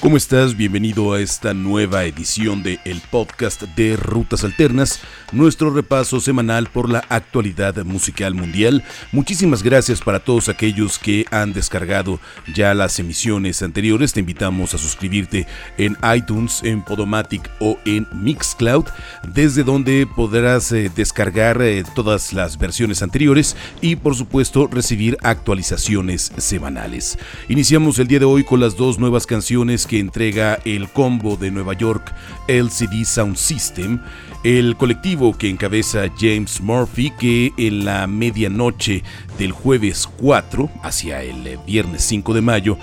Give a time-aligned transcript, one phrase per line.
[0.00, 0.56] ¿Cómo estás?
[0.56, 4.98] Bienvenido a esta nueva edición de el podcast de Rutas Alternas,
[5.30, 8.82] nuestro repaso semanal por la actualidad musical mundial.
[9.12, 12.18] Muchísimas gracias para todos aquellos que han descargado
[12.54, 14.14] ya las emisiones anteriores.
[14.14, 18.86] Te invitamos a suscribirte en iTunes, en Podomatic o en Mixcloud,
[19.34, 26.32] desde donde podrás eh, descargar eh, todas las versiones anteriores y por supuesto recibir actualizaciones
[26.38, 27.18] semanales.
[27.50, 31.50] Iniciamos el día de hoy con las dos nuevas canciones que entrega el combo de
[31.50, 32.14] Nueva York
[32.46, 34.00] LCD Sound System,
[34.44, 39.02] el colectivo que encabeza James Murphy, que en la medianoche
[39.36, 42.78] del jueves 4 hacia el viernes 5 de mayo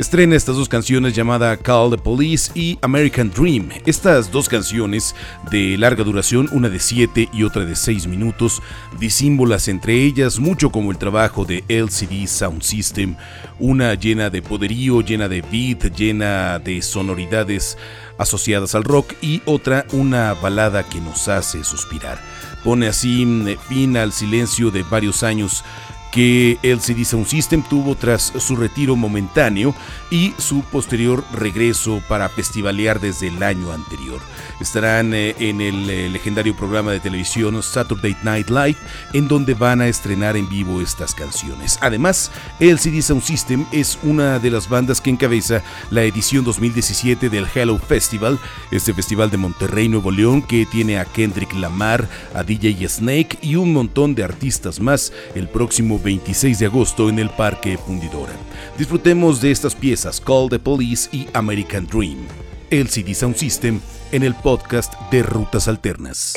[0.00, 3.68] Estrena estas dos canciones llamadas Call the Police y American Dream.
[3.84, 5.14] Estas dos canciones
[5.50, 8.62] de larga duración, una de 7 y otra de 6 minutos,
[8.98, 13.14] disímbolas entre ellas mucho como el trabajo de LCD Sound System,
[13.58, 17.76] una llena de poderío, llena de beat, llena de sonoridades
[18.16, 22.18] asociadas al rock y otra una balada que nos hace suspirar.
[22.64, 25.62] Pone así mm, fin al silencio de varios años
[26.10, 29.74] que el CD Sound System tuvo tras su retiro momentáneo
[30.10, 34.20] y su posterior regreso para festivalear desde el año anterior.
[34.60, 38.76] Estarán eh, en el eh, legendario programa de televisión Saturday Night Live,
[39.12, 41.78] en donde van a estrenar en vivo estas canciones.
[41.80, 47.30] Además, el CD Sound System es una de las bandas que encabeza la edición 2017
[47.30, 48.38] del Hello Festival,
[48.70, 53.56] este festival de Monterrey, Nuevo León, que tiene a Kendrick Lamar, a DJ Snake y
[53.56, 58.32] un montón de artistas más el próximo 26 de agosto en el Parque Fundidora.
[58.78, 62.26] Disfrutemos de estas piezas Call the Police y American Dream,
[62.70, 63.80] el CD Sound System
[64.12, 66.34] en el podcast de Rutas Alternas.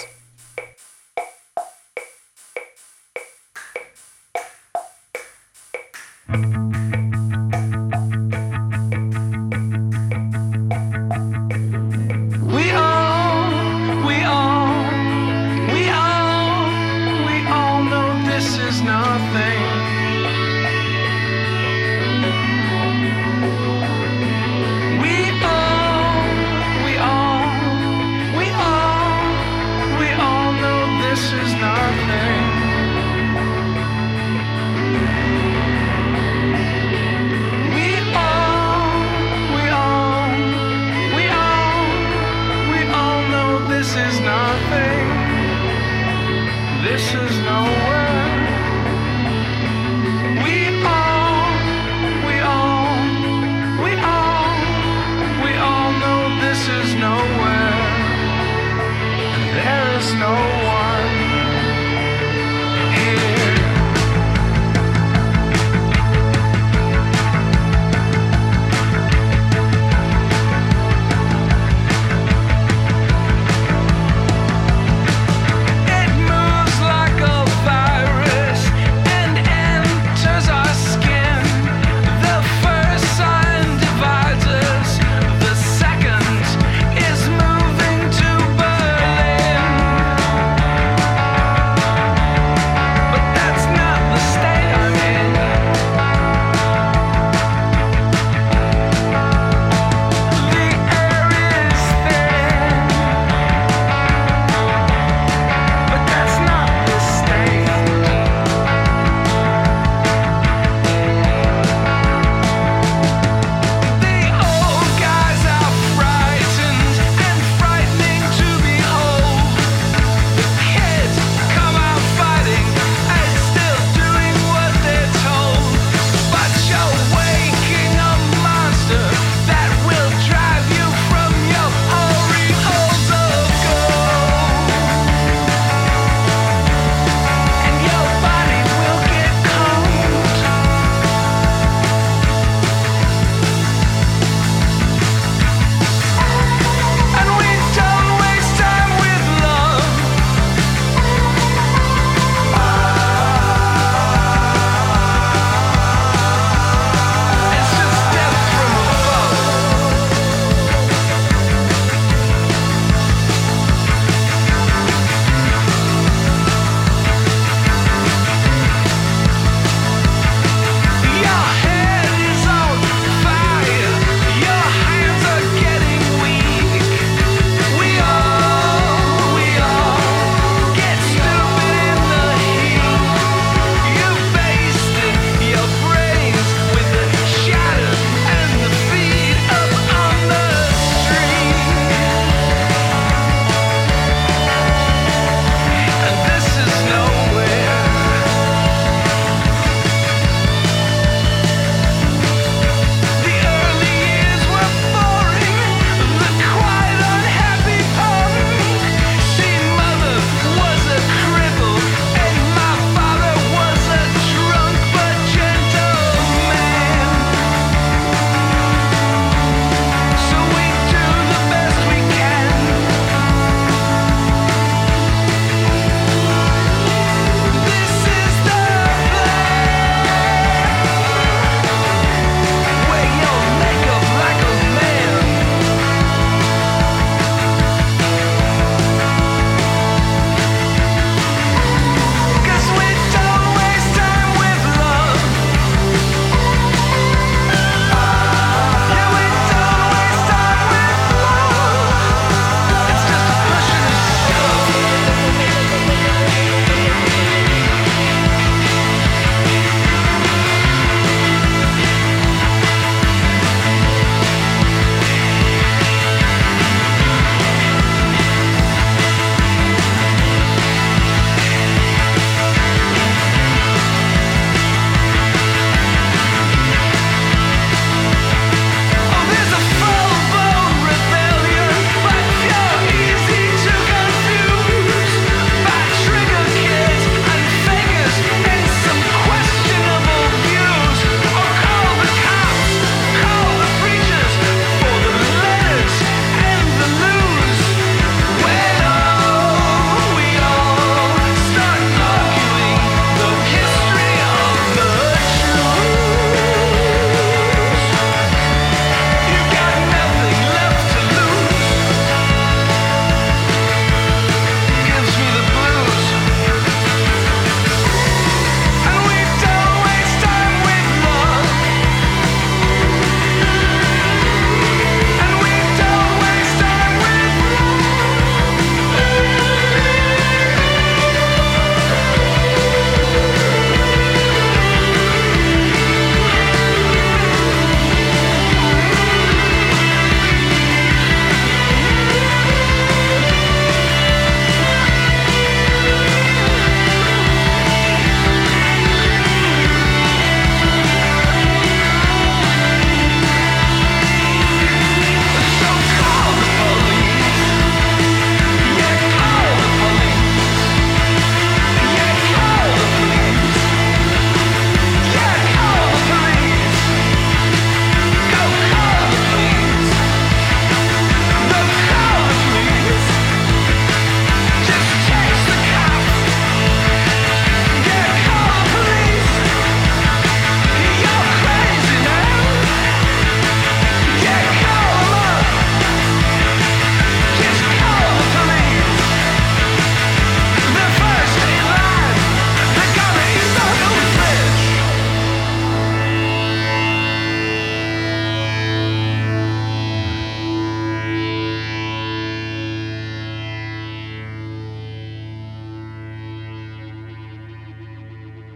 [60.23, 60.52] know.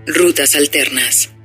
[0.08, 1.37] Rutas Alternas.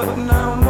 [0.00, 0.69] but now.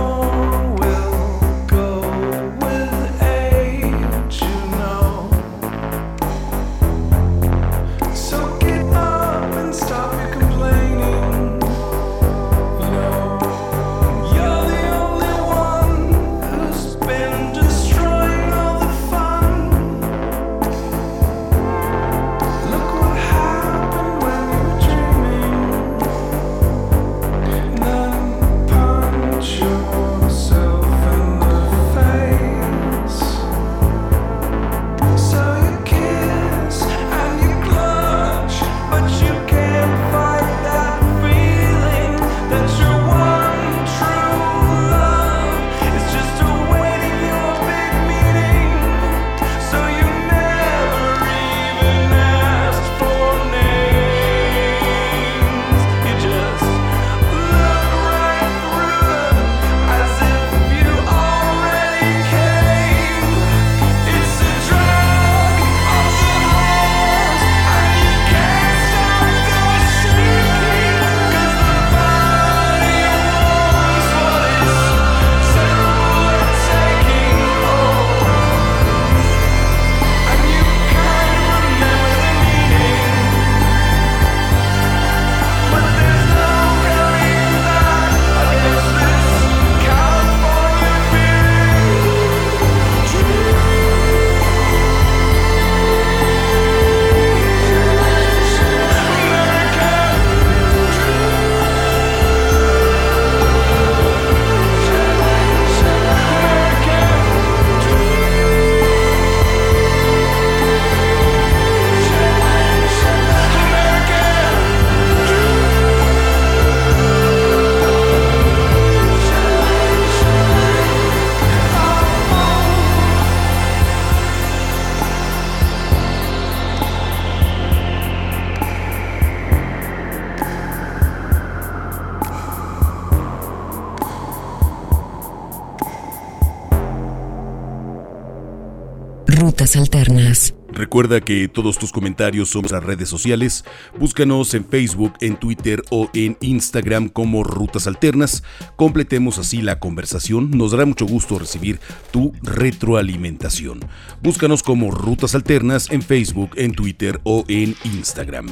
[139.76, 140.54] Alternas.
[140.72, 143.64] Recuerda que todos tus comentarios son las redes sociales.
[143.98, 148.42] Búscanos en Facebook, en Twitter o en Instagram como Rutas Alternas.
[148.76, 150.50] Completemos así la conversación.
[150.52, 151.80] Nos dará mucho gusto recibir
[152.12, 153.80] tu retroalimentación.
[154.22, 158.46] Búscanos como Rutas Alternas en Facebook, en Twitter o en Instagram.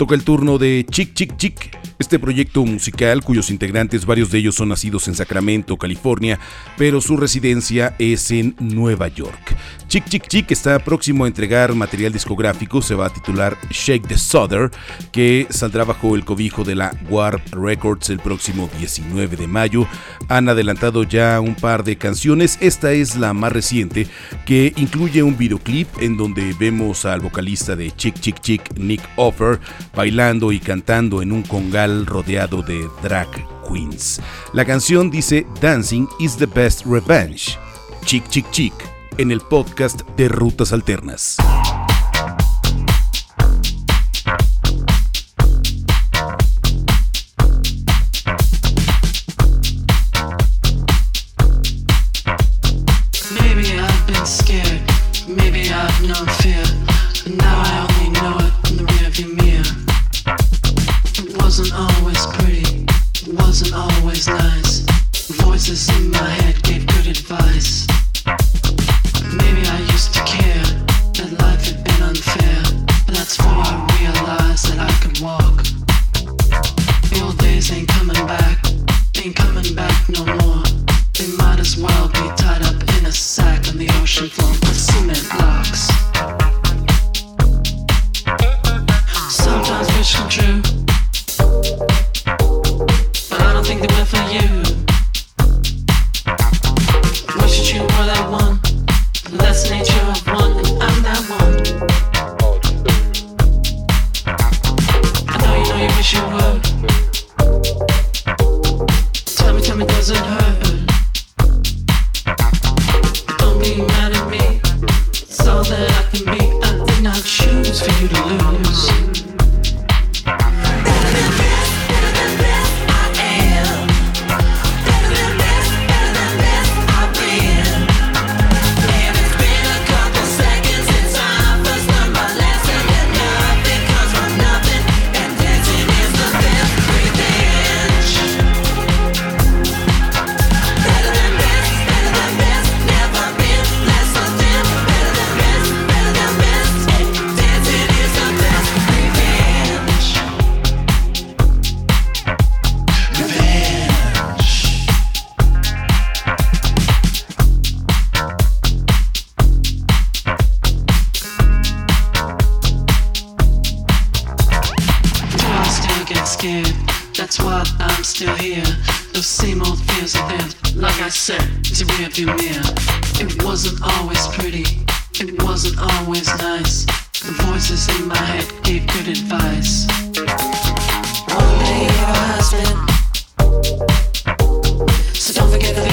[0.00, 4.54] Toca el turno de Chic Chic Chic, este proyecto musical cuyos integrantes, varios de ellos
[4.54, 6.40] son nacidos en Sacramento, California,
[6.78, 9.54] pero su residencia es en Nueva York.
[9.88, 14.16] Chic Chic Chic está próximo a entregar material discográfico, se va a titular Shake the
[14.16, 14.70] Souther,
[15.12, 19.86] que saldrá bajo el cobijo de la Warp Records el próximo 19 de mayo.
[20.28, 24.06] Han adelantado ya un par de canciones, esta es la más reciente,
[24.46, 29.60] que incluye un videoclip en donde vemos al vocalista de Chic Chic Chic, Nick Offer,
[29.94, 33.28] bailando y cantando en un congal rodeado de drag
[33.68, 34.20] queens.
[34.52, 37.58] La canción dice Dancing is the best revenge.
[38.04, 38.74] Chic Chic Chic
[39.18, 41.36] en el podcast de Rutas Alternas.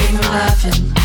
[0.00, 0.97] I'm laughing.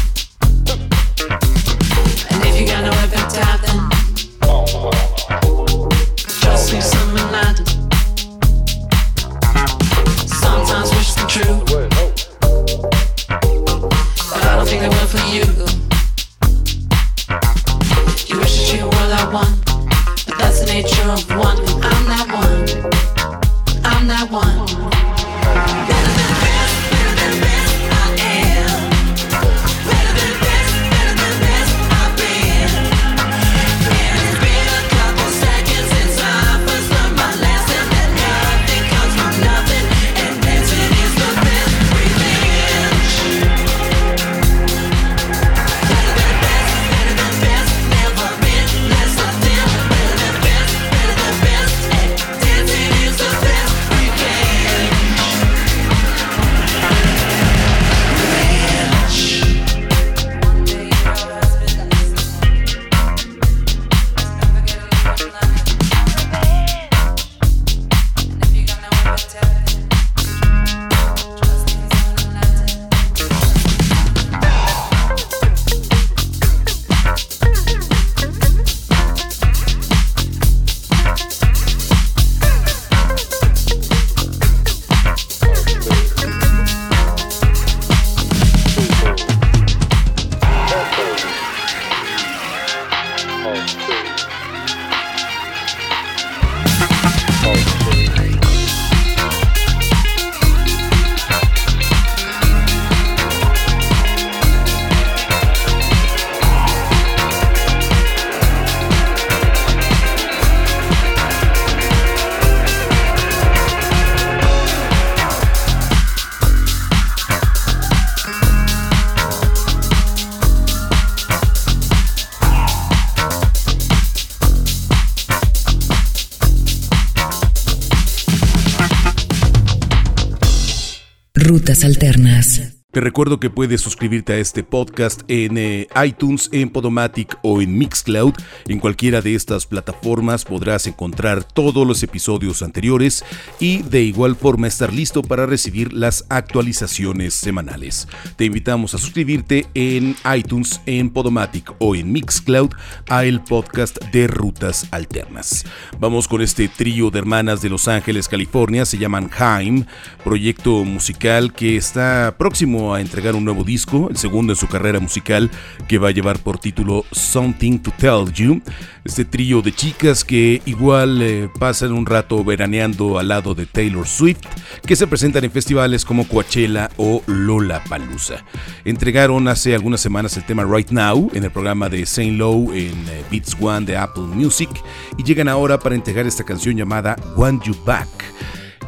[131.83, 132.62] Alternas.
[132.93, 137.75] Te recuerdo que puedes suscribirte a este podcast en eh, iTunes, en Podomatic o en
[137.75, 138.35] Mixcloud.
[138.67, 143.25] En cualquiera de estas plataformas podrás encontrar todos los episodios anteriores
[143.59, 148.07] y de igual forma estar listo para recibir las actualizaciones semanales.
[148.35, 152.69] Te invitamos a suscribirte en iTunes, en Podomatic o en Mixcloud
[153.09, 155.65] a el podcast de Rutas Alternas.
[155.99, 158.85] Vamos con este trío de hermanas de Los Ángeles, California.
[158.85, 159.85] Se llaman Haim,
[160.23, 164.99] proyecto musical que está próximo a entregar un nuevo disco, el segundo en su carrera
[164.99, 165.51] musical,
[165.87, 168.61] que va a llevar por título Something to Tell You.
[169.05, 174.07] Este trío de chicas que igual eh, pasan un rato veraneando al lado de Taylor
[174.07, 174.41] Swift,
[174.85, 178.43] que se presentan en festivales como Coachella o Lola Palusa.
[178.85, 183.07] Entregaron hace algunas semanas el tema Right Now en el programa de Saint Low en
[183.09, 184.69] eh, Beats One de Apple Music
[185.17, 188.09] y llegan ahora para entregar esta canción llamada Want You Back.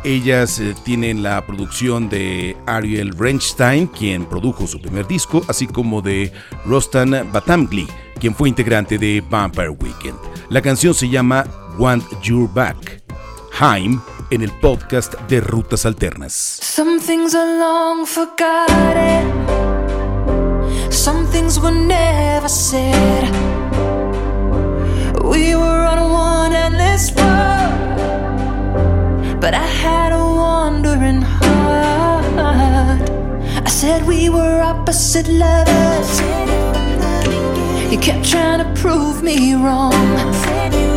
[0.06, 6.04] Ellas eh, tienen la producción de Ariel Renstein, quien produjo su primer disco, así como
[6.04, 6.32] de
[6.64, 7.88] Rostan Batamgli,
[8.20, 10.16] quien fue integrante de Vampire Weekend.
[10.50, 11.44] La canción se llama
[11.80, 13.02] Want Your Back.
[13.60, 16.60] Haim en el podcast de Rutas Alternas.
[29.40, 32.26] But I had a wandering heart.
[33.66, 36.22] I said we were opposite lovers.
[37.92, 40.95] You kept trying to prove me wrong.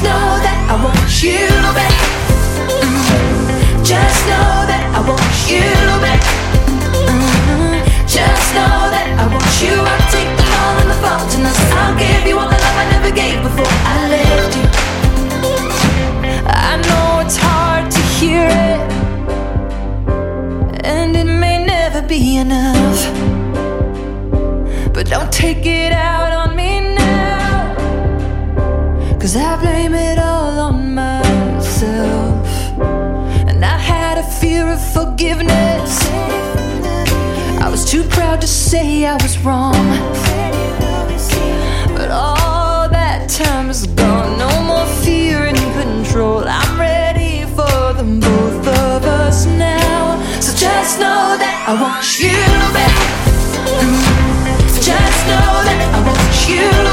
[0.00, 1.44] Just know that I want you
[1.76, 1.94] back.
[2.72, 3.84] Mhm.
[3.84, 5.68] Just know that I want you
[6.00, 6.22] back.
[7.04, 7.84] Mhm.
[8.08, 9.74] Just know that I want you.
[9.92, 11.44] I'll take the fall and the fault, and
[11.82, 14.66] I'll give you all the love I never gave before I left you.
[16.48, 18.80] I know it's hard to hear it,
[20.82, 23.00] and it may never be enough.
[24.94, 26.49] But don't take it out on
[29.20, 32.46] cause I blame it all on myself.
[33.48, 36.08] And I had a fear of forgiveness,
[37.60, 39.74] I was too proud to say I was wrong.
[41.94, 44.38] But all that time is gone.
[44.38, 46.42] No more fear and control.
[46.46, 50.18] I'm ready for them both of us now.
[50.40, 52.40] So just know that I want you
[52.72, 52.96] back.
[54.80, 56.89] Just know that I want you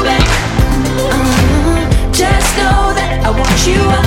[3.68, 4.07] you.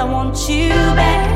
[0.00, 1.28] I want you back.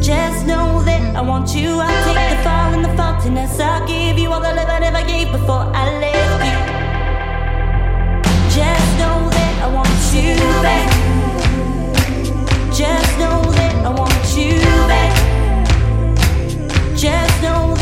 [0.00, 1.80] Just know that I want you.
[1.80, 3.58] I'll take the fall and the faultiness.
[3.58, 6.58] I'll give you all the love I never gave before I left you.
[8.54, 10.88] Just know that I want you back.
[12.72, 15.12] Just know that I want you back.
[16.96, 17.74] Just know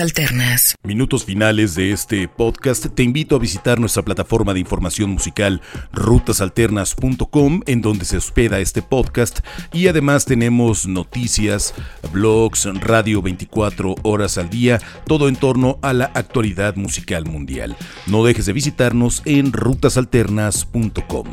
[0.00, 0.74] Alternas.
[0.82, 2.86] Minutos finales de este podcast.
[2.86, 5.60] Te invito a visitar nuestra plataforma de información musical
[5.92, 9.40] rutasalternas.com en donde se hospeda este podcast
[9.72, 11.74] y además tenemos noticias,
[12.12, 17.76] blogs, radio 24 horas al día, todo en torno a la actualidad musical mundial.
[18.06, 21.26] No dejes de visitarnos en rutasalternas.com.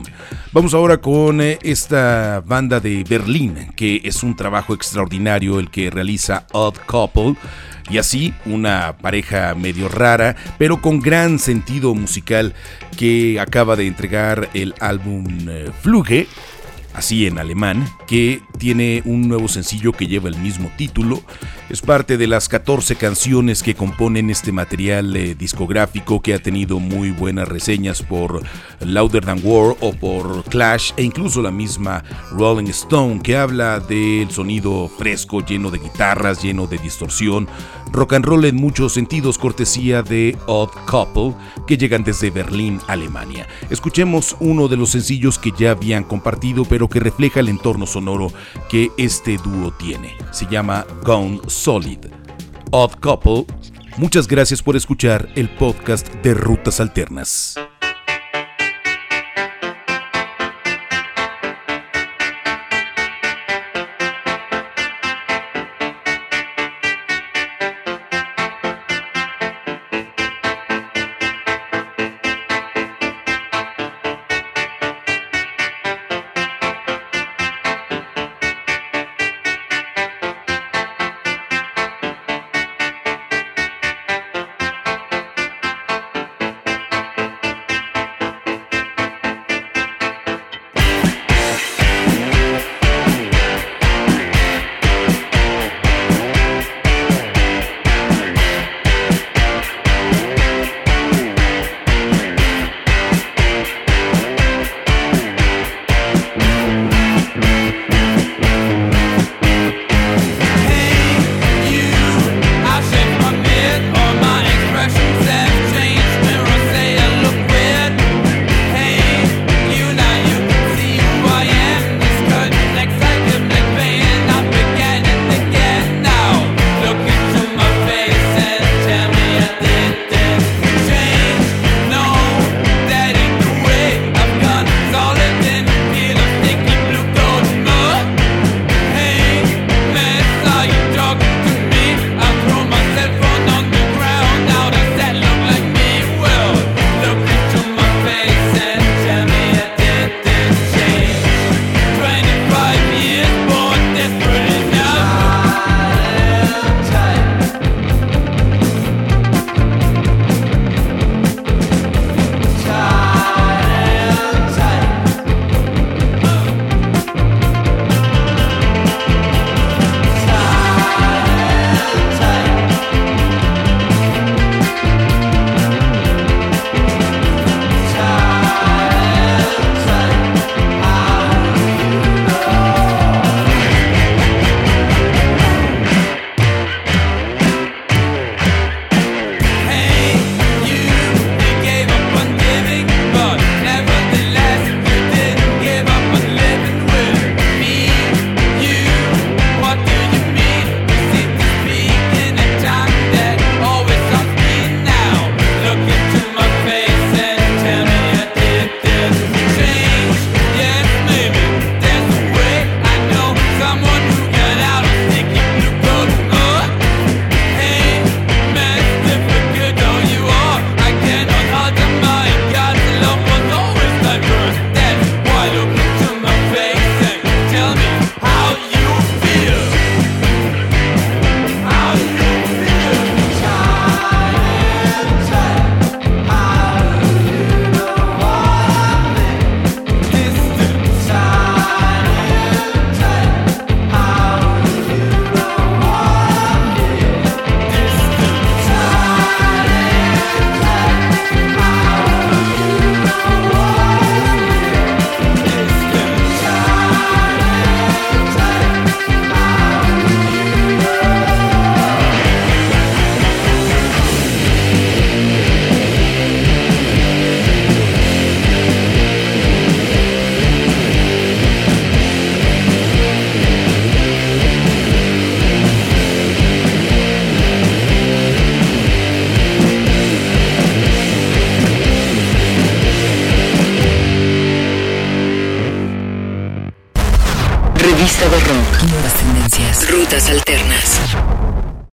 [0.52, 5.90] Vamos ahora con eh, esta banda de Berlín, que es un trabajo extraordinario el que
[5.90, 7.36] realiza Odd Couple
[7.90, 12.54] y así una pareja medio rara, pero con gran sentido musical
[12.98, 16.28] que acaba de entregar el álbum eh, Fluge
[16.98, 21.22] así en alemán, que tiene un nuevo sencillo que lleva el mismo título.
[21.70, 26.80] Es parte de las 14 canciones que componen este material eh, discográfico que ha tenido
[26.80, 28.42] muy buenas reseñas por
[28.80, 34.32] Louder Than War o por Clash e incluso la misma Rolling Stone que habla del
[34.32, 37.50] sonido fresco, lleno de guitarras, lleno de distorsión,
[37.92, 41.34] rock and roll en muchos sentidos, cortesía de Odd Couple,
[41.68, 43.46] que llegan desde Berlín, Alemania.
[43.70, 48.32] Escuchemos uno de los sencillos que ya habían compartido, pero que refleja el entorno sonoro
[48.70, 50.16] que este dúo tiene.
[50.32, 52.06] Se llama Gone Solid.
[52.72, 53.46] Odd Couple,
[53.98, 57.56] muchas gracias por escuchar el podcast de Rutas Alternas.